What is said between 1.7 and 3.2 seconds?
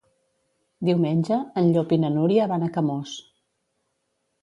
Llop i na Núria van a Camós.